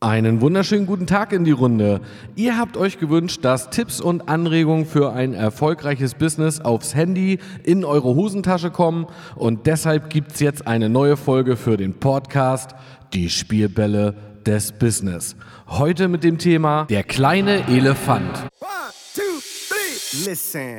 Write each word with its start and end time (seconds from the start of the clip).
Einen 0.00 0.40
wunderschönen 0.40 0.86
guten 0.86 1.08
Tag 1.08 1.32
in 1.32 1.42
die 1.42 1.50
Runde. 1.50 2.00
Ihr 2.36 2.56
habt 2.56 2.76
euch 2.76 2.98
gewünscht, 3.00 3.40
dass 3.42 3.68
Tipps 3.70 4.00
und 4.00 4.28
Anregungen 4.28 4.86
für 4.86 5.12
ein 5.12 5.34
erfolgreiches 5.34 6.14
Business 6.14 6.60
aufs 6.60 6.94
Handy 6.94 7.40
in 7.64 7.84
eure 7.84 8.14
Hosentasche 8.14 8.70
kommen 8.70 9.06
und 9.34 9.66
deshalb 9.66 10.08
gibt's 10.08 10.38
jetzt 10.38 10.68
eine 10.68 10.88
neue 10.88 11.16
Folge 11.16 11.56
für 11.56 11.76
den 11.76 11.94
Podcast 11.94 12.76
Die 13.12 13.28
Spielbälle 13.28 14.14
des 14.46 14.70
Business. 14.70 15.34
Heute 15.66 16.06
mit 16.06 16.22
dem 16.22 16.38
Thema 16.38 16.84
Der 16.84 17.02
kleine 17.02 17.66
Elefant. 17.66 18.38
One, 18.60 18.70
two, 19.16 19.22
three. 19.68 20.30
Listen. 20.30 20.78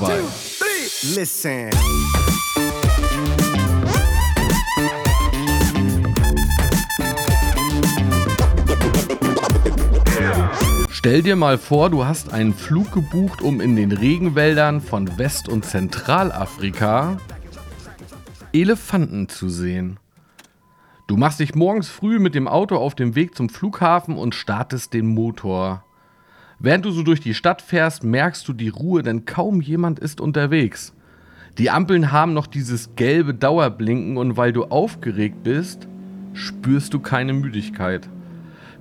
Two, 0.00 0.06
three. 0.06 1.14
Listen. 1.14 1.68
Stell 10.88 11.22
dir 11.22 11.36
mal 11.36 11.58
vor, 11.58 11.90
du 11.90 12.06
hast 12.06 12.32
einen 12.32 12.54
Flug 12.54 12.90
gebucht, 12.92 13.42
um 13.42 13.60
in 13.60 13.76
den 13.76 13.92
Regenwäldern 13.92 14.80
von 14.80 15.18
West- 15.18 15.50
und 15.50 15.66
Zentralafrika 15.66 17.18
Elefanten 18.54 19.28
zu 19.28 19.50
sehen. 19.50 19.98
Du 21.08 21.18
machst 21.18 21.40
dich 21.40 21.54
morgens 21.54 21.90
früh 21.90 22.18
mit 22.18 22.34
dem 22.34 22.48
Auto 22.48 22.76
auf 22.76 22.94
dem 22.94 23.14
Weg 23.14 23.34
zum 23.34 23.50
Flughafen 23.50 24.16
und 24.16 24.34
startest 24.34 24.94
den 24.94 25.08
Motor. 25.08 25.84
Während 26.62 26.84
du 26.84 26.90
so 26.90 27.02
durch 27.02 27.20
die 27.20 27.32
Stadt 27.32 27.62
fährst, 27.62 28.04
merkst 28.04 28.46
du 28.46 28.52
die 28.52 28.68
Ruhe, 28.68 29.02
denn 29.02 29.24
kaum 29.24 29.62
jemand 29.62 29.98
ist 29.98 30.20
unterwegs. 30.20 30.92
Die 31.56 31.70
Ampeln 31.70 32.12
haben 32.12 32.34
noch 32.34 32.46
dieses 32.46 32.94
gelbe 32.96 33.32
Dauerblinken 33.32 34.18
und 34.18 34.36
weil 34.36 34.52
du 34.52 34.64
aufgeregt 34.64 35.42
bist, 35.42 35.88
spürst 36.34 36.92
du 36.92 37.00
keine 37.00 37.32
Müdigkeit. 37.32 38.10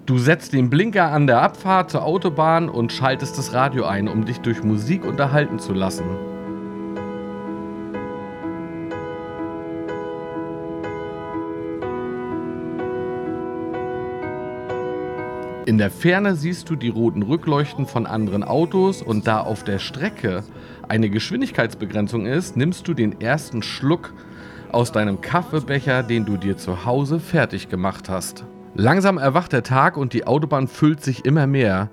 Du 0.06 0.18
setzt 0.18 0.52
den 0.52 0.70
Blinker 0.70 1.10
an 1.10 1.26
der 1.26 1.42
Abfahrt 1.42 1.92
zur 1.92 2.04
Autobahn 2.04 2.68
und 2.68 2.92
schaltest 2.92 3.38
das 3.38 3.54
Radio 3.54 3.86
ein, 3.86 4.10
um 4.10 4.26
dich 4.26 4.40
durch 4.40 4.62
Musik 4.62 5.06
unterhalten 5.06 5.58
zu 5.58 5.74
lassen. 5.74 6.04
In 15.70 15.78
der 15.78 15.92
Ferne 15.92 16.34
siehst 16.36 16.68
du 16.72 16.76
die 16.76 16.90
roten 16.90 17.22
Rückleuchten 17.22 17.86
von 17.86 18.08
anderen 18.08 18.44
Autos 18.44 19.04
und 19.04 19.28
da 19.28 19.42
auf 19.42 19.64
der 19.64 19.78
Strecke 19.78 20.44
eine 20.88 21.12
Geschwindigkeitsbegrenzung 21.12 22.26
ist, 22.26 22.58
nimmst 22.58 22.88
du 22.88 22.96
den 22.96 23.22
ersten 23.22 23.62
Schluck 23.62 24.12
aus 24.72 24.92
deinem 24.92 25.22
Kaffeebecher, 25.22 26.02
den 26.02 26.26
du 26.26 26.38
dir 26.38 26.58
zu 26.58 26.86
Hause 26.86 27.20
fertig 27.20 27.70
gemacht 27.70 28.10
hast. 28.10 28.46
Langsam 28.74 29.20
erwacht 29.20 29.54
der 29.54 29.62
Tag 29.62 29.96
und 29.96 30.14
die 30.14 30.26
Autobahn 30.26 30.68
füllt 30.68 31.04
sich 31.04 31.24
immer 31.24 31.46
mehr. 31.46 31.92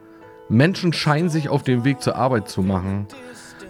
Menschen 0.49 0.95
scheinen 0.95 1.29
sich 1.29 1.51
auf 1.51 1.63
den 1.63 1.85
Weg 1.85 2.01
zur 2.01 2.17
Arbeit 2.17 2.49
zu 2.49 2.63
machen. 2.63 3.07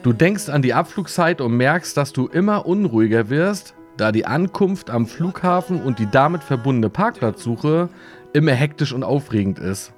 Du 0.05 0.12
denkst 0.12 0.50
an 0.50 0.62
die 0.62 0.73
Abflugzeit 0.73 1.41
und 1.41 1.56
merkst, 1.56 1.97
dass 1.97 2.12
du 2.12 2.28
immer 2.28 2.65
unruhiger 2.65 3.28
wirst, 3.28 3.75
da 3.97 4.12
die 4.12 4.25
Ankunft 4.25 4.88
am 4.88 5.06
Flughafen 5.06 5.83
und 5.83 5.99
die 5.99 6.09
damit 6.09 6.44
verbundene 6.44 6.91
Parkplatzsuche 6.91 7.88
immer 8.33 8.53
hektisch 8.53 8.93
und 8.93 9.03
aufregend 9.03 9.59
ist. 9.59 9.94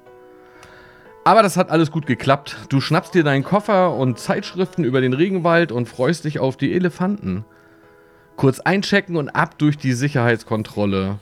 Aber 1.29 1.43
das 1.43 1.57
hat 1.57 1.69
alles 1.69 1.91
gut 1.91 2.07
geklappt. 2.07 2.57
Du 2.69 2.81
schnappst 2.81 3.13
dir 3.13 3.23
deinen 3.23 3.43
Koffer 3.43 3.93
und 3.93 4.17
Zeitschriften 4.17 4.83
über 4.83 4.99
den 4.99 5.13
Regenwald 5.13 5.71
und 5.71 5.87
freust 5.87 6.25
dich 6.25 6.39
auf 6.39 6.57
die 6.57 6.73
Elefanten. 6.73 7.45
Kurz 8.35 8.59
einchecken 8.61 9.15
und 9.15 9.29
ab 9.29 9.59
durch 9.59 9.77
die 9.77 9.93
Sicherheitskontrolle. 9.93 11.19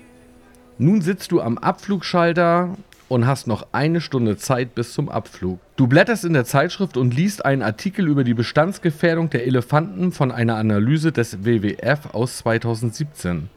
Nun 0.77 1.01
sitzt 1.01 1.33
du 1.33 1.41
am 1.41 1.57
Abflugschalter 1.57 2.77
und 3.09 3.27
hast 3.27 3.47
noch 3.47 3.67
eine 3.73 3.99
Stunde 3.99 4.37
Zeit 4.37 4.75
bis 4.75 4.93
zum 4.93 5.09
Abflug. 5.09 5.59
Du 5.75 5.87
blätterst 5.87 6.23
in 6.23 6.31
der 6.31 6.45
Zeitschrift 6.45 6.95
und 6.95 7.13
liest 7.13 7.43
einen 7.43 7.61
Artikel 7.61 8.07
über 8.07 8.23
die 8.23 8.33
Bestandsgefährdung 8.33 9.29
der 9.29 9.45
Elefanten 9.45 10.13
von 10.13 10.31
einer 10.31 10.55
Analyse 10.55 11.11
des 11.11 11.43
WWF 11.43 12.13
aus 12.13 12.37
2017, 12.37 13.49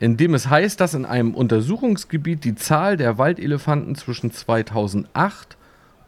in 0.00 0.16
dem 0.16 0.32
es 0.32 0.48
heißt, 0.48 0.80
dass 0.80 0.94
in 0.94 1.04
einem 1.04 1.34
Untersuchungsgebiet 1.34 2.44
die 2.44 2.54
Zahl 2.54 2.96
der 2.96 3.18
Waldelefanten 3.18 3.94
zwischen 3.94 4.30
2008 4.30 5.57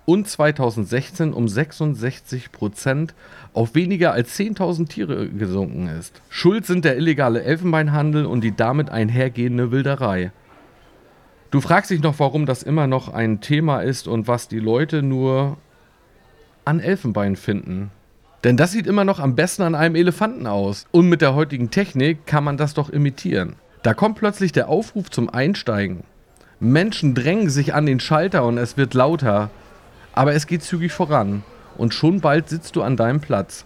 und 0.05 0.29
2016 0.29 1.33
um 1.33 1.49
66 1.49 2.53
Prozent 2.53 3.15
auf 3.53 3.75
weniger 3.75 4.13
als 4.13 4.39
10.000 4.39 4.89
Tiere 4.89 5.29
gesunken 5.29 5.89
ist. 5.89 6.21
Schuld 6.29 6.67
sind 6.67 6.85
der 6.85 6.97
illegale 6.97 7.43
Elfenbeinhandel 7.43 8.27
und 8.27 8.43
die 8.43 8.55
damit 8.55 8.91
einhergehende 8.91 9.71
Wilderei. 9.71 10.33
Du 11.51 11.61
fragst 11.61 11.91
dich 11.91 12.03
noch, 12.03 12.19
warum 12.19 12.47
das 12.47 12.63
immer 12.63 12.87
noch 12.87 13.09
ein 13.13 13.41
Thema 13.41 13.81
ist 13.81 14.07
und 14.07 14.29
was 14.29 14.49
die 14.49 14.61
Leute 14.61 15.03
nur 15.03 15.59
an 16.65 16.81
Elfenbein 16.81 17.37
finden. 17.37 17.91
Denn 18.45 18.57
das 18.57 18.73
sieht 18.73 18.87
immer 18.87 19.05
noch 19.05 19.19
am 19.19 19.35
besten 19.35 19.63
an 19.63 19.75
einem 19.75 19.97
Elefanten 19.97 20.47
aus. 20.47 20.87
Und 20.93 21.09
mit 21.09 21.21
der 21.21 21.35
heutigen 21.35 21.71
Technik 21.71 22.27
kann 22.27 22.45
man 22.45 22.57
das 22.57 22.73
doch 22.75 22.89
imitieren. 22.89 23.57
Da 23.83 23.95
kommt 23.95 24.17
plötzlich 24.17 24.53
der 24.53 24.69
Aufruf 24.69 25.11
zum 25.11 25.29
Einsteigen. 25.29 26.05
Menschen 26.59 27.15
drängen 27.15 27.51
sich 27.51 27.75
an 27.75 27.87
den 27.87 28.01
Schalter 28.01 28.45
und 28.45 28.59
es 28.59 28.77
wird 28.77 28.95
lauter. 28.95 29.51
Aber 30.13 30.35
es 30.35 30.47
geht 30.47 30.63
zügig 30.63 30.93
voran. 30.93 31.43
Und 31.77 31.95
schon 31.95 32.21
bald 32.21 32.49
sitzt 32.49 32.77
du 32.77 32.83
an 32.83 32.97
deinem 32.97 33.21
Platz. 33.21 33.65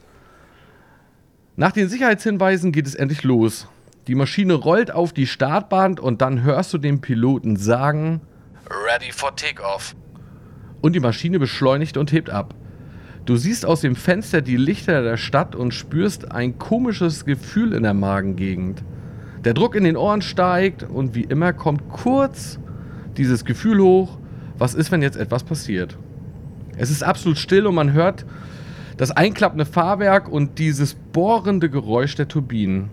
Nach 1.56 1.72
den 1.72 1.88
Sicherheitshinweisen 1.88 2.72
geht 2.72 2.86
es 2.86 2.94
endlich 2.94 3.22
los. 3.22 3.68
Die 4.06 4.14
Maschine 4.14 4.54
rollt 4.54 4.90
auf 4.90 5.12
die 5.12 5.26
Startbahn 5.26 5.98
und 5.98 6.20
dann 6.20 6.42
hörst 6.42 6.72
du 6.74 6.78
den 6.78 7.00
Piloten 7.00 7.56
sagen: 7.56 8.20
Ready 8.68 9.12
for 9.12 9.34
Takeoff. 9.34 9.96
Und 10.80 10.94
die 10.94 11.00
Maschine 11.00 11.38
beschleunigt 11.38 11.96
und 11.96 12.12
hebt 12.12 12.28
ab. 12.28 12.54
Du 13.24 13.36
siehst 13.36 13.64
aus 13.64 13.80
dem 13.80 13.96
Fenster 13.96 14.42
die 14.42 14.58
Lichter 14.58 15.02
der 15.02 15.16
Stadt 15.16 15.56
und 15.56 15.72
spürst 15.72 16.30
ein 16.30 16.58
komisches 16.58 17.24
Gefühl 17.24 17.72
in 17.72 17.84
der 17.84 17.94
Magengegend. 17.94 18.84
Der 19.44 19.54
Druck 19.54 19.74
in 19.74 19.84
den 19.84 19.96
Ohren 19.96 20.20
steigt 20.20 20.82
und 20.82 21.14
wie 21.14 21.24
immer 21.24 21.54
kommt 21.54 21.88
kurz 21.88 22.58
dieses 23.16 23.44
Gefühl 23.46 23.80
hoch, 23.80 24.18
was 24.58 24.74
ist, 24.74 24.90
wenn 24.90 25.00
jetzt 25.00 25.16
etwas 25.16 25.42
passiert. 25.42 25.96
Es 26.76 26.90
ist 26.90 27.02
absolut 27.02 27.38
still 27.38 27.66
und 27.66 27.74
man 27.74 27.92
hört 27.92 28.24
das 28.96 29.10
einklappende 29.10 29.64
Fahrwerk 29.64 30.28
und 30.28 30.58
dieses 30.58 30.94
bohrende 30.94 31.68
Geräusch 31.68 32.14
der 32.14 32.28
Turbinen. 32.28 32.90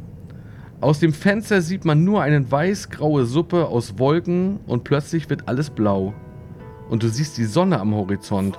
Aus 0.79 0.99
dem 0.99 1.13
Fenster 1.13 1.61
sieht 1.61 1.85
man 1.85 2.03
nur 2.03 2.23
eine 2.23 2.51
weiß-graue 2.51 3.25
Suppe 3.25 3.67
aus 3.67 3.99
Wolken 3.99 4.59
und 4.65 4.83
plötzlich 4.83 5.29
wird 5.29 5.47
alles 5.47 5.69
blau. 5.69 6.13
Und 6.89 7.03
du 7.03 7.07
siehst 7.07 7.37
die 7.37 7.45
Sonne 7.45 7.79
am 7.79 7.93
Horizont. 7.93 8.57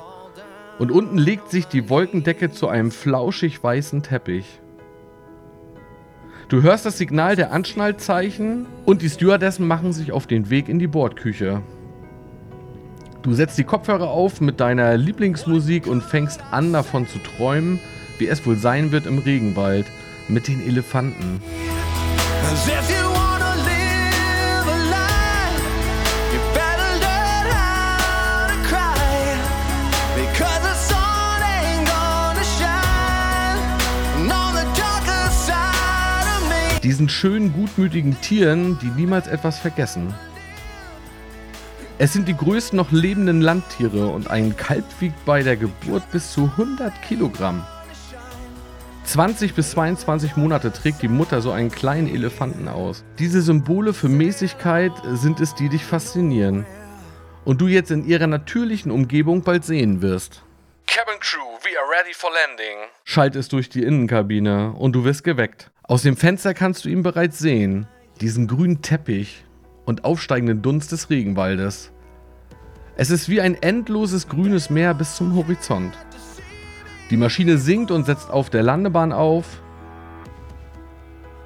Und 0.79 0.93
unten 0.93 1.19
legt 1.19 1.51
sich 1.51 1.67
die 1.67 1.91
Wolkendecke 1.91 2.51
zu 2.51 2.69
einem 2.69 2.93
flauschig 2.93 3.63
weißen 3.63 4.03
Teppich. 4.03 4.61
Du 6.49 6.63
hörst 6.63 6.87
das 6.87 6.99
Signal 6.99 7.35
der 7.35 7.53
Anschnallzeichen 7.53 8.67
und 8.85 9.03
die 9.03 9.11
Stewardessen 9.11 9.67
machen 9.67 9.93
sich 9.93 10.13
auf 10.13 10.27
den 10.27 10.49
Weg 10.49 10.69
in 10.69 10.79
die 10.79 10.87
Bordküche. 10.87 11.63
Du 13.23 13.33
setzt 13.35 13.57
die 13.57 13.63
Kopfhörer 13.63 14.09
auf 14.09 14.41
mit 14.41 14.59
deiner 14.59 14.97
Lieblingsmusik 14.97 15.87
und 15.87 16.03
fängst 16.03 16.41
an 16.51 16.73
davon 16.73 17.07
zu 17.07 17.21
träumen, 17.21 17.79
wie 18.19 18.27
es 18.27 18.45
wohl 18.45 18.57
sein 18.57 18.91
wird 18.91 19.07
im 19.07 19.19
Regenwald 19.19 19.87
mit 20.27 20.49
den 20.49 20.61
Elefanten. 20.67 21.41
Diesen 36.83 37.09
schönen, 37.09 37.53
gutmütigen 37.53 38.21
Tieren, 38.21 38.81
die 38.81 38.91
niemals 39.01 39.29
etwas 39.29 39.61
vergessen. 39.61 40.13
Es 42.03 42.13
sind 42.13 42.27
die 42.27 42.37
größten 42.37 42.77
noch 42.77 42.91
lebenden 42.91 43.43
Landtiere 43.43 44.09
und 44.09 44.29
ein 44.29 44.57
Kalb 44.57 44.85
wiegt 44.99 45.25
bei 45.25 45.45
der 45.45 45.57
Geburt 45.57 46.03
bis 46.11 46.33
zu 46.33 46.51
100 46.57 47.01
Kilogramm. 47.03 47.65
20 49.05 49.55
bis 49.55 49.71
22 49.71 50.37
Monate 50.37 50.73
trägt 50.73 51.03
die 51.03 51.07
Mutter 51.07 51.41
so 51.41 51.53
einen 51.53 51.71
kleinen 51.71 52.13
Elefanten 52.13 52.67
aus. 52.67 53.05
Diese 53.21 53.41
Symbole 53.41 53.93
für 53.93 54.09
Mäßigkeit 54.09 54.91
sind 55.13 55.39
es, 55.39 55.55
die 55.55 55.69
dich 55.69 55.85
faszinieren. 55.85 56.67
Und 57.45 57.61
du 57.61 57.69
jetzt 57.69 57.93
in 57.93 58.05
ihrer 58.05 58.27
natürlichen 58.27 58.91
Umgebung 58.91 59.43
bald 59.43 59.65
sehen 59.65 60.03
wirst. 60.03 60.43
Cabin 60.89 61.21
Crew, 61.21 61.39
we 61.63 61.71
are 61.79 61.89
ready 61.89 62.15
for 62.15 62.31
landing. 62.31 62.79
Schallt 63.05 63.37
es 63.37 63.47
durch 63.47 63.69
die 63.69 63.85
Innenkabine 63.85 64.73
und 64.73 64.97
du 64.97 65.05
wirst 65.05 65.23
geweckt. 65.23 65.71
Aus 65.85 66.03
dem 66.03 66.17
Fenster 66.17 66.53
kannst 66.53 66.85
du 66.85 66.89
ihn 66.89 67.05
bereits 67.05 67.39
sehen. 67.39 67.87
Diesen 68.21 68.49
grünen 68.49 68.83
Teppich 68.83 69.45
und 69.85 70.05
aufsteigenden 70.05 70.63
Dunst 70.63 70.93
des 70.93 71.11
Regenwaldes. 71.11 71.92
Es 72.95 73.11
ist 73.11 73.31
wie 73.31 73.41
ein 73.41 73.55
endloses 73.55 74.29
grünes 74.29 74.69
Meer 74.69 74.93
bis 74.93 75.17
zum 75.17 75.35
Horizont. 75.35 75.95
Die 77.11 77.17
Maschine 77.17 77.57
sinkt 77.57 77.91
und 77.91 78.05
setzt 78.05 78.31
auf 78.31 78.51
der 78.51 78.63
Landebahn 78.63 79.13
auf. 79.13 79.63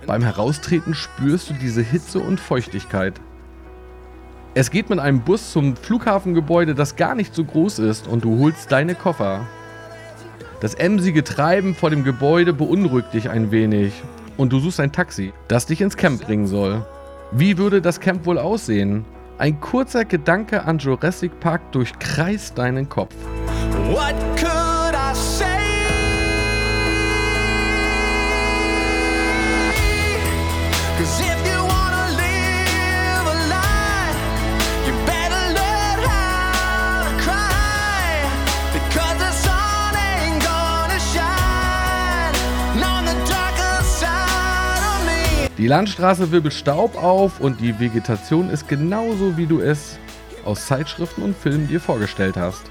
Beim 0.06 0.22
Heraustreten 0.22 0.94
spürst 0.94 1.50
du 1.50 1.54
diese 1.54 1.82
Hitze 1.82 2.19
und 2.19 2.40
Feuchtigkeit. 2.40 3.20
Es 4.54 4.70
geht 4.70 4.90
mit 4.90 4.98
einem 4.98 5.20
Bus 5.20 5.52
zum 5.52 5.76
Flughafengebäude, 5.76 6.75
das 6.75 6.96
gar 6.96 7.14
nicht 7.14 7.34
so 7.34 7.44
groß 7.44 7.78
ist, 7.81 8.08
und 8.08 8.25
du 8.25 8.38
holst 8.40 8.72
deine 8.72 8.94
Koffer. 8.94 9.46
Das 10.60 10.75
emsige 10.75 11.22
Treiben 11.22 11.75
vor 11.75 11.90
dem 11.90 12.02
Gebäude 12.02 12.54
beunruhigt 12.54 13.12
dich 13.12 13.31
ein 13.31 13.50
wenig 13.52 13.92
und 14.37 14.52
du 14.52 14.58
suchst 14.58 14.81
ein 14.81 14.92
Taxi, 14.92 15.32
das 15.46 15.66
dich 15.66 15.81
ins 15.81 15.96
Camp 15.96 16.22
bringen 16.22 16.46
soll. 16.46 16.84
Wie 17.31 17.58
würde 17.58 17.82
das 17.82 18.00
Camp 18.00 18.26
wohl 18.26 18.38
aussehen? 18.38 19.04
Ein 19.38 19.60
kurzer 19.60 20.04
Gedanke 20.04 20.64
an 20.64 20.78
Jurassic 20.78 21.40
Park 21.40 21.60
durchkreist 21.72 22.56
deinen 22.56 22.88
Kopf. 22.88 23.14
What 23.90 24.14
could 24.36 24.65
Die 45.58 45.68
Landstraße 45.68 46.32
wirbelt 46.32 46.52
Staub 46.52 47.02
auf 47.02 47.40
und 47.40 47.62
die 47.62 47.80
Vegetation 47.80 48.50
ist 48.50 48.68
genauso, 48.68 49.38
wie 49.38 49.46
du 49.46 49.60
es 49.60 49.98
aus 50.44 50.66
Zeitschriften 50.66 51.22
und 51.22 51.34
Filmen 51.34 51.66
dir 51.66 51.80
vorgestellt 51.80 52.36
hast. 52.36 52.62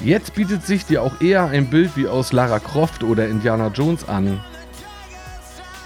Jetzt 0.00 0.34
bietet 0.34 0.66
sich 0.66 0.84
dir 0.84 1.02
auch 1.02 1.20
eher 1.20 1.44
ein 1.46 1.70
Bild 1.70 1.96
wie 1.96 2.08
aus 2.08 2.32
Lara 2.32 2.58
Croft 2.58 3.04
oder 3.04 3.28
Indiana 3.28 3.68
Jones 3.68 4.08
an. 4.08 4.42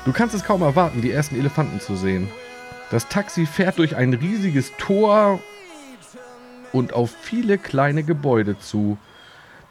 Du 0.07 0.13
kannst 0.13 0.35
es 0.35 0.43
kaum 0.43 0.63
erwarten, 0.63 1.03
die 1.03 1.13
ersten 1.13 1.39
Elefanten 1.39 1.81
zu 1.81 1.97
sehen. 1.97 2.31
Das 2.91 3.09
Taxi 3.09 3.45
fährt 3.45 3.79
durch 3.79 3.95
ein 3.95 4.15
riesiges 4.15 4.73
Tor 4.79 5.39
und 6.73 6.95
auf 6.95 7.11
viele 7.21 7.59
kleine 7.59 8.05
Gebäude 8.05 8.59
zu, 8.59 8.97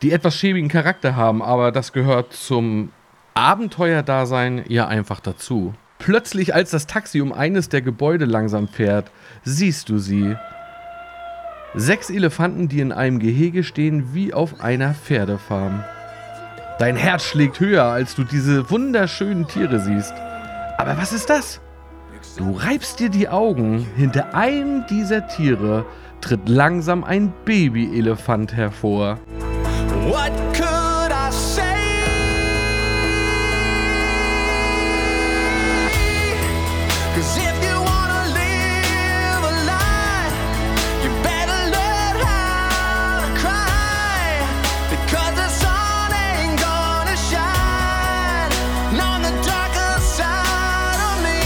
die 0.03 0.11
etwas 0.11 0.35
schäbigen 0.35 0.69
Charakter 0.69 1.15
haben, 1.15 1.41
aber 1.41 1.71
das 1.71 1.91
gehört 1.91 2.33
zum 2.33 2.91
Abenteuerdasein 3.33 4.63
ja 4.67 4.87
einfach 4.87 5.19
dazu. 5.19 5.73
Plötzlich, 5.99 6.53
als 6.53 6.71
das 6.71 6.87
Taxi 6.87 7.21
um 7.21 7.33
eines 7.33 7.69
der 7.69 7.81
Gebäude 7.81 8.25
langsam 8.25 8.67
fährt, 8.67 9.11
siehst 9.43 9.89
du 9.89 9.97
sie. 9.97 10.35
Sechs 11.73 12.09
Elefanten, 12.09 12.69
die 12.69 12.79
in 12.79 12.91
einem 12.91 13.19
Gehege 13.19 13.63
stehen 13.63 14.13
wie 14.13 14.33
auf 14.33 14.61
einer 14.61 14.93
Pferdefarm. 14.93 15.83
Dein 16.79 16.95
Herz 16.95 17.23
schlägt 17.23 17.59
höher, 17.59 17.85
als 17.85 18.15
du 18.15 18.23
diese 18.23 18.69
wunderschönen 18.69 19.47
Tiere 19.47 19.79
siehst. 19.79 20.13
Aber 20.77 20.97
was 20.97 21.11
ist 21.11 21.29
das? 21.29 21.59
Du 22.37 22.51
reibst 22.51 22.99
dir 22.99 23.09
die 23.09 23.29
Augen. 23.29 23.85
Hinter 23.95 24.35
einem 24.35 24.85
dieser 24.87 25.27
Tiere 25.27 25.85
tritt 26.21 26.47
langsam 26.47 27.03
ein 27.03 27.33
Babyelefant 27.45 28.53
hervor. 28.53 29.19
What 30.07 30.31
could 30.53 30.76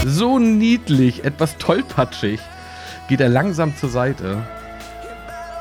So 0.04 0.40
niedlich, 0.40 1.24
etwas 1.24 1.58
tollpatschig, 1.58 2.40
geht 3.08 3.20
er 3.20 3.28
langsam 3.28 3.76
zur 3.76 3.88
Seite. 3.88 4.42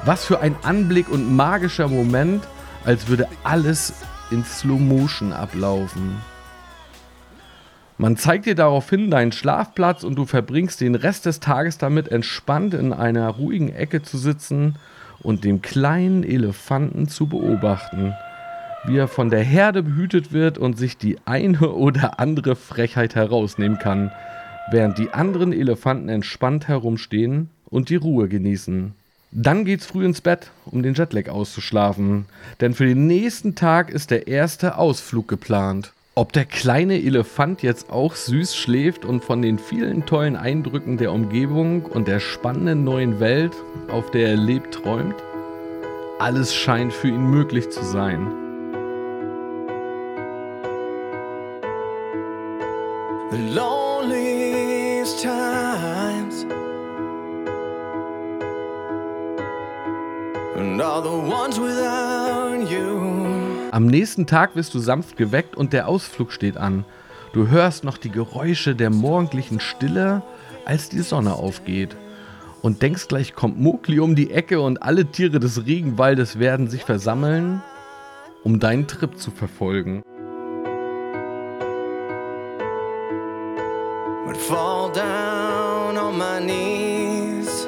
Was 0.04 0.26
für 0.26 0.40
ein 0.40 0.56
Anblick 0.64 1.10
und 1.10 1.36
magischer 1.36 1.88
Moment, 1.88 2.44
als 2.84 3.08
würde 3.08 3.28
alles 3.44 3.94
in 4.32 4.44
Slow 4.44 4.80
Motion 4.80 5.32
ablaufen. 5.32 6.18
Man 8.00 8.18
zeigt 8.18 8.48
dir 8.48 8.56
daraufhin 8.56 9.12
deinen 9.12 9.32
Schlafplatz 9.32 10.04
und 10.04 10.16
du 10.16 10.26
verbringst 10.26 10.82
den 10.82 10.96
Rest 10.96 11.28
des 11.28 11.40
Tages 11.40 11.78
damit, 11.78 12.08
entspannt 12.08 12.74
in 12.74 12.94
einer 12.94 13.30
ruhigen 13.30 13.72
Ecke 13.72 14.02
zu 14.02 14.18
sitzen 14.18 14.76
und 15.22 15.44
den 15.44 15.62
kleinen 15.62 16.24
Elefanten 16.24 17.08
zu 17.08 17.28
beobachten, 17.28 18.16
wie 18.86 18.98
er 18.98 19.08
von 19.08 19.30
der 19.30 19.44
Herde 19.44 19.84
behütet 19.84 20.32
wird 20.32 20.58
und 20.58 20.78
sich 20.78 20.98
die 20.98 21.18
eine 21.26 21.72
oder 21.74 22.20
andere 22.20 22.56
Frechheit 22.56 23.16
herausnehmen 23.16 23.78
kann, 23.78 24.12
während 24.72 24.98
die 24.98 25.12
anderen 25.12 25.54
Elefanten 25.54 26.10
entspannt 26.10 26.68
herumstehen 26.68 27.50
und 27.70 27.90
die 27.90 27.96
Ruhe 27.96 28.28
genießen. 28.28 28.94
Dann 29.34 29.64
geht's 29.64 29.86
früh 29.86 30.04
ins 30.06 30.20
Bett, 30.20 30.52
um 30.66 30.84
den 30.84 30.94
Jetlag 30.94 31.30
auszuschlafen, 31.30 32.26
denn 32.60 32.74
für 32.74 32.86
den 32.86 33.08
nächsten 33.08 33.56
Tag 33.56 33.90
ist 33.90 34.12
der 34.12 34.28
erste 34.28 34.78
Ausflug 34.78 35.28
geplant. 35.28 35.94
Ob 36.16 36.34
der 36.34 36.44
kleine 36.44 37.02
Elefant 37.02 37.64
jetzt 37.64 37.90
auch 37.90 38.16
süß 38.16 38.58
schläft 38.58 39.06
und 39.06 39.24
von 39.24 39.42
den 39.42 39.58
vielen 39.58 40.06
tollen 40.06 40.36
Eindrücken 40.36 40.98
der 40.98 41.14
Umgebung 41.14 41.86
und 41.86 42.10
der 42.10 42.20
spannenden 42.20 42.84
neuen 42.84 43.22
Welt, 43.22 43.54
auf 43.90 44.12
der 44.12 44.32
er 44.32 44.36
lebt, 44.36 44.74
träumt? 44.74 45.16
Alles 46.20 46.54
scheint 46.54 46.92
für 46.92 47.08
ihn 47.08 47.32
möglich 47.32 47.70
zu 47.70 47.84
sein. 47.86 48.51
The 53.32 53.38
loneliest 53.38 55.24
times 55.24 56.46
and 60.58 60.82
all 60.82 61.02
the 61.02 61.34
ones 61.34 61.58
without 61.58 62.70
you. 62.70 63.70
Am 63.72 63.86
nächsten 63.86 64.28
Tag 64.28 64.58
wirst 64.58 64.74
du 64.74 64.80
sanft 64.80 65.16
geweckt 65.16 65.56
und 65.56 65.72
der 65.72 65.88
Ausflug 65.88 66.34
steht 66.34 66.58
an. 66.58 66.84
Du 67.32 67.48
hörst 67.48 67.86
noch 67.86 67.98
die 67.98 68.12
Geräusche 68.12 68.76
der 68.76 68.90
morgendlichen 68.90 69.62
Stille, 69.62 70.24
als 70.66 70.90
die 70.90 71.00
Sonne 71.00 71.36
aufgeht. 71.36 71.96
Und 72.62 72.82
denkst 72.82 73.08
gleich 73.08 73.34
kommt 73.34 73.58
Mowgli 73.58 74.02
um 74.02 74.14
die 74.14 74.32
Ecke 74.32 74.60
und 74.60 74.84
alle 74.84 75.06
Tiere 75.06 75.40
des 75.40 75.66
Regenwaldes 75.66 76.38
werden 76.38 76.68
sich 76.68 76.84
versammeln, 76.84 77.64
um 78.44 78.60
deinen 78.60 78.88
Trip 78.88 79.18
zu 79.18 79.32
verfolgen. 79.32 80.04
My 86.12 86.40
knees 86.40 87.68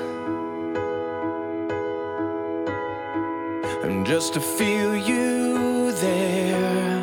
and 3.83 4.05
just 4.07 4.33
to 4.33 4.39
feel 4.39 4.95
you 4.95 5.91
there. 5.99 7.01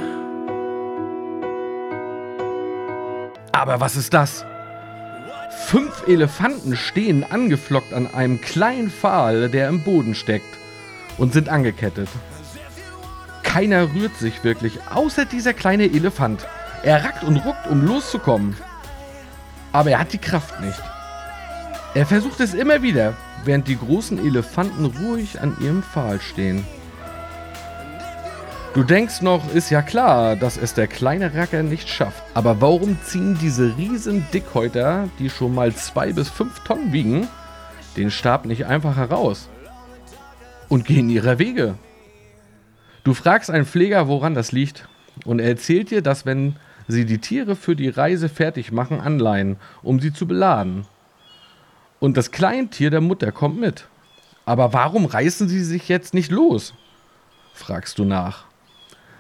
Aber 3.53 3.81
was 3.81 3.97
ist 3.97 4.13
das? 4.13 4.45
Fünf 5.67 6.07
Elefanten 6.07 6.77
stehen 6.77 7.25
angeflockt 7.25 7.93
an 7.93 8.13
einem 8.13 8.41
kleinen 8.41 8.91
Pfahl, 8.91 9.49
der 9.49 9.69
im 9.69 9.83
Boden 9.83 10.15
steckt, 10.15 10.59
und 11.19 11.33
sind 11.33 11.49
angekettet. 11.49 12.09
Keiner 13.43 13.93
rührt 13.95 14.17
sich 14.17 14.43
wirklich, 14.45 14.79
außer 14.93 15.25
dieser 15.25 15.55
kleine 15.55 15.85
Elefant. 15.85 16.47
Er 16.83 17.05
rackt 17.05 17.25
und 17.25 17.37
ruckt, 17.39 17.67
um 17.67 17.83
loszukommen. 17.83 18.57
Aber 19.73 19.91
er 19.91 20.01
hat 20.01 20.13
die 20.13 20.19
Kraft 20.19 20.61
nicht. 20.61 20.81
Er 21.93 22.07
versucht 22.07 22.39
es 22.39 22.55
immer 22.55 22.83
wieder, 22.83 23.15
während 23.45 23.67
die 23.67 23.77
großen 23.77 24.25
Elefanten 24.25 24.85
ruhig 24.85 25.41
an 25.41 25.57
ihrem 25.61 25.83
Pfahl 25.83 26.21
stehen. 26.21 26.65
Du 28.75 28.85
denkst 28.85 29.23
noch, 29.23 29.53
ist 29.53 29.71
ja 29.71 29.83
klar, 29.83 30.37
dass 30.37 30.57
es 30.57 30.75
der 30.75 30.87
kleine 30.87 31.35
Racker 31.35 31.65
nicht 31.65 31.89
schafft. 31.89 32.23
Aber 32.35 32.61
warum 32.61 32.97
ziehen 33.03 33.37
diese 33.41 33.77
riesen 33.77 34.25
Dickhäuter, 34.33 35.09
die 35.19 35.29
schon 35.29 35.53
mal 35.53 35.75
zwei 35.75 36.13
bis 36.13 36.29
fünf 36.29 36.61
Tonnen 36.61 36.93
wiegen, 36.93 37.27
den 37.97 38.13
Stab 38.13 38.47
nicht 38.47 38.67
einfach 38.67 38.95
heraus? 38.95 39.49
Und 40.69 40.85
gehen 40.85 41.11
ihrer 41.11 41.41
Wege? 41.41 41.75
Du 43.03 43.15
fragst 43.15 43.51
einen 43.51 43.67
Pfleger, 43.67 44.07
woran 44.07 44.35
das 44.35 44.53
liegt. 44.53 44.89
Und 45.25 45.41
er 45.41 45.49
erzählt 45.49 45.91
dir, 45.91 46.03
dass 46.03 46.25
wenn 46.25 46.55
sie 46.87 47.05
die 47.05 47.19
Tiere 47.19 47.57
für 47.57 47.75
die 47.75 47.89
Reise 47.89 48.29
fertig 48.29 48.71
machen, 48.71 49.01
anleihen, 49.01 49.57
um 49.83 49.99
sie 49.99 50.13
zu 50.13 50.29
beladen. 50.29 50.87
Und 52.01 52.17
das 52.17 52.31
Kleintier 52.31 52.91
der 52.91 53.03
Mutter 53.03 53.31
kommt 53.31 53.61
mit. 53.61 53.87
Aber 54.47 54.73
warum 54.73 55.05
reißen 55.05 55.49
sie 55.49 55.63
sich 55.63 55.89
jetzt 55.89 56.15
nicht 56.15 56.33
los? 56.33 56.75
fragst 57.53 57.99
du 57.99 58.05
nach. 58.05 58.47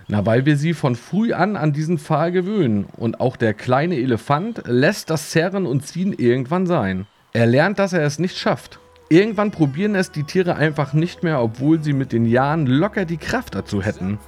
Na, 0.08 0.26
weil 0.26 0.44
wir 0.46 0.56
sie 0.56 0.74
von 0.74 0.96
früh 0.96 1.32
an 1.32 1.56
an 1.56 1.72
diesen 1.72 1.98
Pfahl 1.98 2.32
gewöhnen. 2.32 2.86
Und 2.96 3.20
auch 3.20 3.36
der 3.36 3.54
kleine 3.54 3.96
Elefant 3.96 4.62
lässt 4.66 5.10
das 5.10 5.30
Zerren 5.30 5.66
und 5.66 5.86
Ziehen 5.86 6.12
irgendwann 6.12 6.66
sein. 6.66 7.06
Er 7.32 7.46
lernt, 7.46 7.78
dass 7.78 7.92
er 7.92 8.02
es 8.02 8.18
nicht 8.18 8.36
schafft. 8.36 8.80
Irgendwann 9.08 9.50
probieren 9.50 9.94
es 9.94 10.10
die 10.10 10.24
Tiere 10.24 10.56
einfach 10.56 10.94
nicht 10.94 11.22
mehr, 11.22 11.40
obwohl 11.40 11.82
sie 11.82 11.92
mit 11.92 12.12
den 12.12 12.26
Jahren 12.26 12.66
locker 12.66 13.04
die 13.04 13.18
Kraft 13.18 13.54
dazu 13.54 13.82
hätten. 13.82 14.18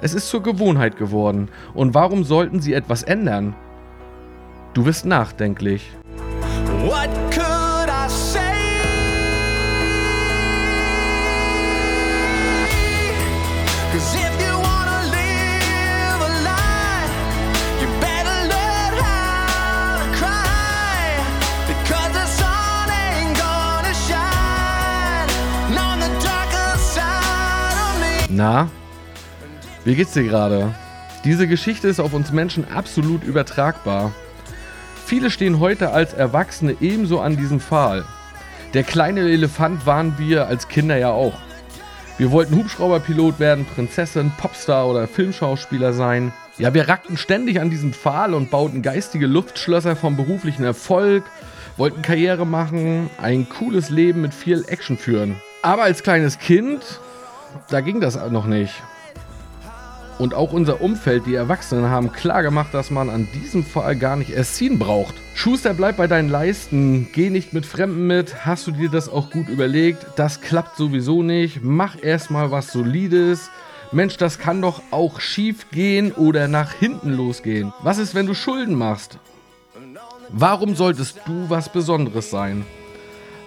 Es 0.00 0.14
ist 0.14 0.28
zur 0.28 0.42
Gewohnheit 0.42 0.96
geworden. 0.96 1.48
Und 1.74 1.94
warum 1.94 2.24
sollten 2.24 2.60
sie 2.60 2.72
etwas 2.72 3.02
ändern? 3.02 3.54
Du 4.72 4.86
wirst 4.86 5.04
nachdenklich. 5.04 5.90
What 6.86 7.10
could 7.30 7.47
Na, 28.38 28.70
wie 29.84 29.96
geht's 29.96 30.12
dir 30.12 30.22
gerade? 30.22 30.72
Diese 31.24 31.48
Geschichte 31.48 31.88
ist 31.88 31.98
auf 31.98 32.12
uns 32.12 32.30
Menschen 32.30 32.70
absolut 32.70 33.24
übertragbar. 33.24 34.12
Viele 35.04 35.32
stehen 35.32 35.58
heute 35.58 35.90
als 35.90 36.14
Erwachsene 36.14 36.76
ebenso 36.80 37.18
an 37.18 37.36
diesem 37.36 37.58
Pfahl. 37.58 38.04
Der 38.74 38.84
kleine 38.84 39.22
Elefant 39.22 39.86
waren 39.86 40.18
wir 40.18 40.46
als 40.46 40.68
Kinder 40.68 40.96
ja 40.96 41.10
auch. 41.10 41.36
Wir 42.16 42.30
wollten 42.30 42.54
Hubschrauberpilot 42.54 43.40
werden, 43.40 43.64
Prinzessin, 43.64 44.30
Popstar 44.38 44.86
oder 44.86 45.08
Filmschauspieler 45.08 45.92
sein. 45.92 46.32
Ja, 46.58 46.72
wir 46.72 46.88
rackten 46.88 47.16
ständig 47.16 47.60
an 47.60 47.70
diesem 47.70 47.92
Pfahl 47.92 48.34
und 48.34 48.52
bauten 48.52 48.82
geistige 48.82 49.26
Luftschlösser 49.26 49.96
vom 49.96 50.16
beruflichen 50.16 50.62
Erfolg, 50.62 51.24
wollten 51.76 52.02
Karriere 52.02 52.46
machen, 52.46 53.10
ein 53.20 53.48
cooles 53.48 53.90
Leben 53.90 54.20
mit 54.20 54.32
viel 54.32 54.64
Action 54.68 54.96
führen. 54.96 55.42
Aber 55.62 55.82
als 55.82 56.04
kleines 56.04 56.38
Kind, 56.38 57.00
da 57.68 57.80
ging 57.80 58.00
das 58.00 58.16
noch 58.30 58.46
nicht. 58.46 58.74
Und 60.18 60.34
auch 60.34 60.52
unser 60.52 60.80
Umfeld, 60.80 61.26
die 61.26 61.36
Erwachsenen, 61.36 61.90
haben 61.90 62.12
klar 62.12 62.42
gemacht, 62.42 62.74
dass 62.74 62.90
man 62.90 63.08
an 63.08 63.28
diesem 63.34 63.64
Fall 63.64 63.94
gar 63.94 64.16
nicht 64.16 64.30
erst 64.30 64.56
ziehen 64.56 64.78
braucht. 64.78 65.14
Schuster, 65.34 65.74
bleib 65.74 65.96
bei 65.96 66.08
deinen 66.08 66.28
Leisten, 66.28 67.08
geh 67.12 67.30
nicht 67.30 67.52
mit 67.52 67.64
Fremden 67.64 68.08
mit, 68.08 68.44
hast 68.44 68.66
du 68.66 68.72
dir 68.72 68.88
das 68.88 69.08
auch 69.08 69.30
gut 69.30 69.48
überlegt? 69.48 70.04
Das 70.16 70.40
klappt 70.40 70.76
sowieso 70.76 71.22
nicht, 71.22 71.62
mach 71.62 72.02
erstmal 72.02 72.50
was 72.50 72.72
Solides. 72.72 73.50
Mensch, 73.92 74.16
das 74.16 74.40
kann 74.40 74.60
doch 74.60 74.82
auch 74.90 75.20
schief 75.20 75.70
gehen 75.70 76.10
oder 76.12 76.48
nach 76.48 76.72
hinten 76.72 77.12
losgehen. 77.12 77.72
Was 77.82 77.98
ist, 77.98 78.16
wenn 78.16 78.26
du 78.26 78.34
Schulden 78.34 78.74
machst? 78.74 79.18
Warum 80.30 80.74
solltest 80.74 81.20
du 81.26 81.48
was 81.48 81.68
Besonderes 81.68 82.28
sein? 82.28 82.66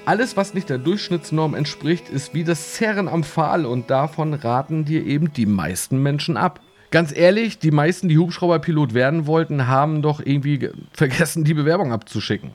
Alles, 0.06 0.36
was 0.36 0.54
nicht 0.54 0.70
der 0.70 0.80
Durchschnittsnorm 0.80 1.54
entspricht, 1.54 2.10
ist 2.10 2.34
wie 2.34 2.44
das 2.44 2.74
Zerren 2.74 3.08
am 3.08 3.24
Pfahl 3.24 3.66
und 3.66 3.90
davon 3.90 4.34
raten 4.34 4.84
dir 4.84 5.06
eben 5.06 5.32
die 5.32 5.46
meisten 5.46 6.02
Menschen 6.02 6.38
ab. 6.38 6.60
Ganz 6.90 7.16
ehrlich, 7.16 7.60
die 7.60 7.72
meisten, 7.72 8.10
die 8.10 8.18
Hubschrauberpilot 8.18 8.94
werden 8.94 9.28
wollten, 9.28 9.68
haben 9.68 10.02
doch 10.02 10.20
irgendwie 10.20 10.58
ge- 10.58 10.74
vergessen, 10.92 11.44
die 11.44 11.54
Bewerbung 11.54 11.94
abzuschicken. 11.94 12.52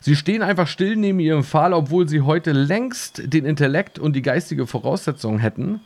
Sie 0.00 0.16
stehen 0.16 0.42
einfach 0.42 0.66
still 0.66 0.96
neben 0.96 1.20
ihrem 1.20 1.44
Pfahl, 1.44 1.72
obwohl 1.72 2.08
sie 2.08 2.22
heute 2.22 2.52
längst 2.52 3.22
den 3.32 3.44
Intellekt 3.44 3.98
und 3.98 4.16
die 4.16 4.22
geistige 4.22 4.66
Voraussetzung 4.66 5.38
hätten, 5.38 5.80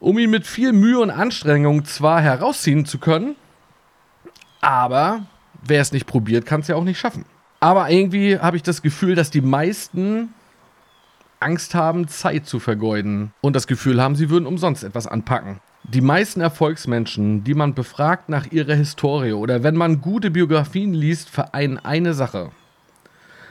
um 0.00 0.18
ihn 0.18 0.30
mit 0.30 0.46
viel 0.46 0.72
Mühe 0.72 0.98
und 0.98 1.10
Anstrengung 1.10 1.84
zwar 1.84 2.20
herausziehen 2.20 2.84
zu 2.84 2.98
können, 2.98 3.36
aber 4.60 5.22
wer 5.64 5.80
es 5.80 5.92
nicht 5.92 6.06
probiert, 6.06 6.46
kann 6.46 6.60
es 6.60 6.68
ja 6.68 6.76
auch 6.76 6.84
nicht 6.84 6.98
schaffen. 6.98 7.24
Aber 7.60 7.90
irgendwie 7.90 8.38
habe 8.38 8.56
ich 8.56 8.62
das 8.62 8.82
Gefühl, 8.82 9.14
dass 9.14 9.30
die 9.30 9.40
meisten 9.40 10.32
Angst 11.40 11.74
haben, 11.74 12.08
Zeit 12.08 12.46
zu 12.46 12.60
vergeuden 12.60 13.32
und 13.40 13.54
das 13.54 13.66
Gefühl 13.66 14.00
haben, 14.00 14.16
sie 14.16 14.30
würden 14.30 14.46
umsonst 14.46 14.84
etwas 14.84 15.06
anpacken. 15.06 15.60
Die 15.84 16.00
meisten 16.00 16.40
Erfolgsmenschen, 16.40 17.44
die 17.44 17.54
man 17.54 17.74
befragt 17.74 18.28
nach 18.28 18.50
ihrer 18.52 18.74
Historie 18.74 19.32
oder 19.32 19.62
wenn 19.62 19.76
man 19.76 20.00
gute 20.00 20.30
Biografien 20.30 20.92
liest, 20.92 21.30
vereinen 21.30 21.78
eine 21.78 22.14
Sache. 22.14 22.50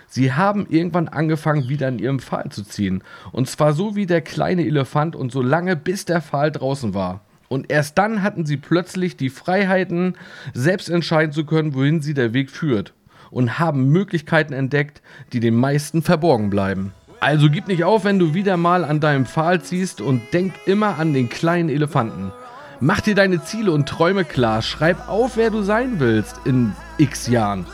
Sie 0.07 0.33
haben 0.33 0.67
irgendwann 0.69 1.09
angefangen, 1.09 1.67
wieder 1.67 1.87
in 1.89 1.99
ihrem 1.99 2.19
Pfahl 2.19 2.49
zu 2.49 2.63
ziehen. 2.63 3.03
Und 3.31 3.49
zwar 3.49 3.73
so 3.73 3.95
wie 3.95 4.05
der 4.05 4.21
kleine 4.21 4.65
Elefant 4.65 5.15
und 5.15 5.31
so 5.31 5.41
lange, 5.41 5.75
bis 5.75 6.05
der 6.05 6.21
Pfahl 6.21 6.51
draußen 6.51 6.93
war. 6.93 7.21
Und 7.49 7.71
erst 7.71 7.97
dann 7.97 8.23
hatten 8.23 8.45
sie 8.45 8.57
plötzlich 8.57 9.17
die 9.17 9.29
Freiheiten, 9.29 10.15
selbst 10.53 10.89
entscheiden 10.89 11.33
zu 11.33 11.45
können, 11.45 11.73
wohin 11.73 12.01
sie 12.01 12.13
der 12.13 12.33
Weg 12.33 12.51
führt. 12.51 12.93
Und 13.29 13.59
haben 13.59 13.89
Möglichkeiten 13.89 14.53
entdeckt, 14.53 15.01
die 15.33 15.39
den 15.39 15.55
meisten 15.55 16.01
verborgen 16.01 16.49
bleiben. 16.49 16.93
Also 17.19 17.49
gib 17.49 17.67
nicht 17.67 17.83
auf, 17.83 18.03
wenn 18.03 18.19
du 18.19 18.33
wieder 18.33 18.57
mal 18.57 18.85
an 18.85 18.99
deinem 18.99 19.25
Pfahl 19.25 19.61
ziehst 19.61 20.01
und 20.01 20.21
denk 20.33 20.53
immer 20.65 20.99
an 20.99 21.13
den 21.13 21.29
kleinen 21.29 21.69
Elefanten. 21.69 22.31
Mach 22.79 23.01
dir 23.01 23.15
deine 23.15 23.43
Ziele 23.43 23.71
und 23.71 23.89
Träume 23.89 24.23
klar. 24.23 24.61
Schreib 24.61 25.09
auf, 25.09 25.35
wer 25.35 25.49
du 25.49 25.63
sein 25.63 25.99
willst 25.99 26.41
in 26.45 26.73
x 26.99 27.27
Jahren 27.27 27.65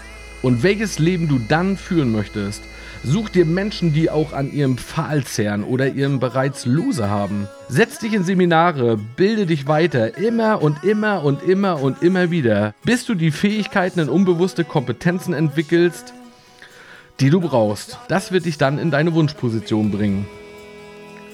und 0.41 0.63
welches 0.63 0.97
Leben 0.97 1.27
du 1.27 1.39
dann 1.39 1.75
führen 1.75 2.11
möchtest. 2.13 2.63
Such 3.05 3.27
dir 3.27 3.45
Menschen, 3.45 3.91
die 3.91 4.09
auch 4.09 4.31
an 4.31 4.53
ihrem 4.53 4.77
Pfahl 4.77 5.25
zehren 5.25 5.65
oder 5.65 5.89
ihren 5.89 6.21
bereits 6.21 6.65
Lose 6.65 7.09
haben. 7.09 7.49
Setz 7.67 7.99
dich 7.99 8.13
in 8.13 8.23
Seminare, 8.23 8.97
bilde 8.97 9.45
dich 9.45 9.67
weiter, 9.67 10.17
immer 10.17 10.61
und 10.61 10.85
immer 10.85 11.21
und 11.25 11.43
immer 11.43 11.81
und 11.81 12.01
immer 12.01 12.31
wieder, 12.31 12.73
bis 12.85 13.05
du 13.05 13.13
die 13.13 13.31
Fähigkeiten 13.31 13.99
und 13.99 14.07
unbewusste 14.07 14.63
Kompetenzen 14.63 15.33
entwickelst, 15.33 16.13
die 17.19 17.29
du 17.29 17.41
brauchst. 17.41 17.99
Das 18.07 18.31
wird 18.31 18.45
dich 18.45 18.57
dann 18.57 18.79
in 18.79 18.89
deine 18.89 19.13
Wunschposition 19.13 19.91
bringen. 19.91 20.25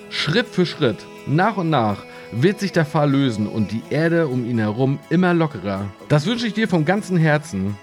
Schritt 0.10 0.48
für 0.48 0.66
Schritt, 0.66 0.98
nach 1.28 1.58
und 1.58 1.70
nach, 1.70 2.04
wird 2.32 2.60
sich 2.60 2.72
der 2.72 2.86
Pfahl 2.86 3.12
lösen 3.12 3.46
und 3.46 3.72
die 3.72 3.84
Erde 3.92 4.28
um 4.28 4.44
ihn 4.44 4.58
herum 4.58 4.98
immer 5.12 5.36
lockerer. 5.36 5.86
Das 6.08 6.26
wünsche 6.26 6.48
ich 6.48 6.56
dir 6.56 6.68
vom 6.68 6.86
ganzen 6.86 7.18
Herzen 7.18 7.78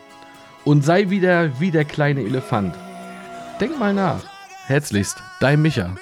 und 0.64 0.85
sei 0.85 1.09
wieder 1.09 1.61
wie 1.61 1.71
der 1.71 1.85
kleine 1.85 2.23
Elefant. 2.23 2.75
Denk 3.60 3.78
mal 3.78 3.94
nach. 3.94 4.22
Herzlichst, 4.66 5.22
dein 5.40 5.62
Micha. 5.62 5.94